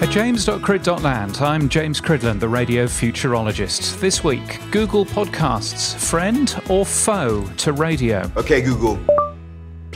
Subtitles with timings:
[0.00, 3.98] At james.crid.land, I'm James Cridland, the radio futurologist.
[3.98, 8.30] This week, Google Podcasts, friend or foe to radio?
[8.36, 9.00] Okay, Google,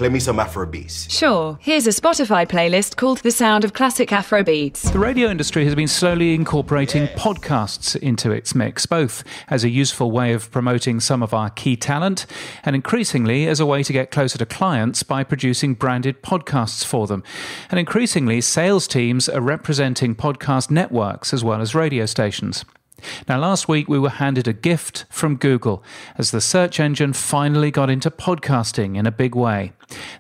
[0.02, 1.08] play me some Afrobeats.
[1.08, 1.56] Sure.
[1.60, 4.92] Here's a Spotify playlist called The Sound of Classic Afrobeats.
[4.92, 10.10] The radio industry has been slowly incorporating podcasts into its mix, both as a useful
[10.10, 12.26] way of promoting some of our key talent
[12.64, 17.06] and increasingly as a way to get closer to clients by producing branded podcasts for
[17.06, 17.22] them.
[17.70, 22.64] And increasingly, sales teams are representing podcast networks as well as radio stations.
[23.28, 25.82] Now, last week we were handed a gift from Google
[26.16, 29.72] as the search engine finally got into podcasting in a big way.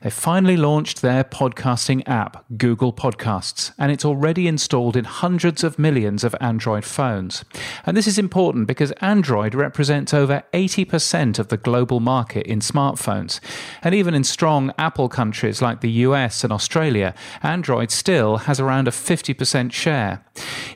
[0.02, 5.78] They finally launched their podcasting app, Google Podcasts, and it's already installed in hundreds of
[5.78, 7.44] millions of Android phones.
[7.86, 13.40] And this is important because Android represents over 80% of the global market in smartphones.
[13.82, 18.88] And even in strong Apple countries like the US and Australia, Android still has around
[18.88, 20.24] a 50% share.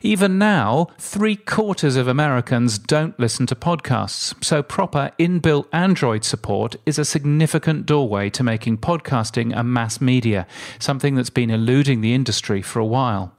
[0.02, 6.76] Even now, three quarters of Americans don't listen to podcasts, so proper inbuilt Android support
[6.86, 10.46] is a significant doorway to making podcasting a mass media,
[10.78, 13.32] something that's been eluding the industry for a while.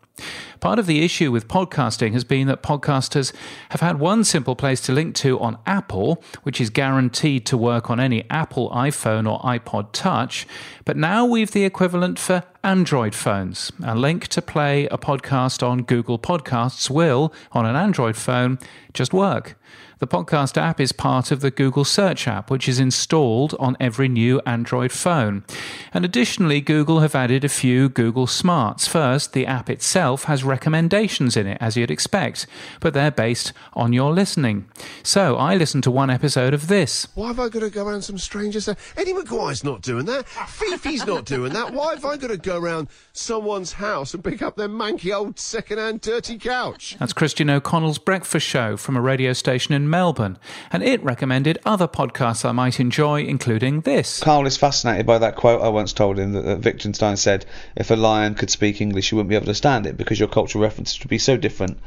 [0.59, 3.31] Part of the issue with podcasting has been that podcasters
[3.69, 7.89] have had one simple place to link to on Apple, which is guaranteed to work
[7.89, 10.47] on any Apple iPhone or iPod Touch,
[10.83, 13.71] but now we've the equivalent for Android phones.
[13.83, 18.57] A link to play a podcast on Google Podcasts will, on an Android phone,
[18.93, 19.57] just work.
[19.99, 24.07] The podcast app is part of the Google Search app, which is installed on every
[24.07, 25.43] new Android phone.
[25.91, 28.85] And additionally, Google have added a few Google Smarts.
[28.85, 32.47] First, the app itself has recommendations in it, as you'd expect,
[32.79, 34.67] but they're based on your listening.
[35.03, 37.07] So I listened to one episode of this.
[37.15, 38.67] Why have I got to go around some strangers?
[38.67, 40.25] Uh, Eddie McGuire's not doing that.
[40.25, 41.73] Fifi's not doing that.
[41.73, 45.39] Why have I got to go around someone's house and pick up their manky old
[45.39, 46.95] second-hand dirty couch?
[46.99, 50.37] That's Christian O'Connell's Breakfast Show from a radio station in Melbourne,
[50.71, 54.21] and it recommended other podcasts I might enjoy, including this.
[54.21, 57.91] Karl is fascinated by that quote I once told him that, that Wittgenstein said, "If
[57.91, 60.61] a lion could speak English, you wouldn't be able to stand it because your cultural
[60.61, 61.79] references would be so different."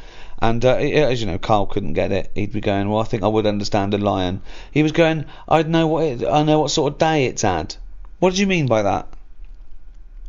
[0.43, 2.31] And uh, as you know, Karl couldn't get it.
[2.35, 5.69] He'd be going, "Well, I think I would understand a lion." He was going, "I'd
[5.69, 7.77] know what it, I know what sort of day it's had."
[8.19, 9.07] What did you mean by that?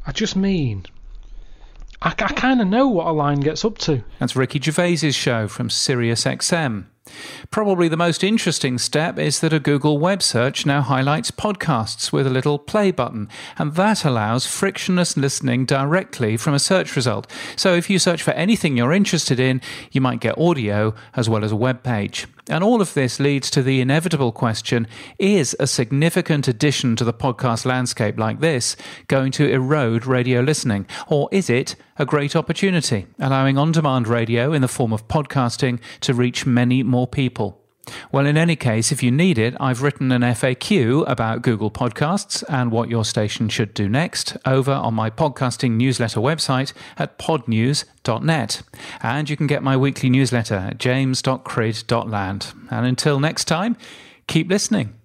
[0.07, 0.85] I just mean,
[2.01, 4.03] I, I kind of know what a lion gets up to.
[4.19, 6.85] That's Ricky Gervais's show from Sirius XM.
[7.49, 12.27] Probably the most interesting step is that a Google web search now highlights podcasts with
[12.27, 17.29] a little play button, and that allows frictionless listening directly from a search result.
[17.55, 19.61] So if you search for anything you're interested in,
[19.91, 22.27] you might get audio as well as a web page.
[22.51, 24.85] And all of this leads to the inevitable question
[25.17, 28.75] is a significant addition to the podcast landscape like this
[29.07, 30.85] going to erode radio listening?
[31.07, 35.79] Or is it a great opportunity, allowing on demand radio in the form of podcasting
[36.01, 37.60] to reach many more people?
[38.11, 42.43] Well, in any case, if you need it, I've written an FAQ about Google Podcasts
[42.49, 48.61] and what your station should do next over on my podcasting newsletter website at podnews.net.
[49.01, 52.53] And you can get my weekly newsletter at james.crid.land.
[52.69, 53.77] And until next time,
[54.27, 55.00] keep listening.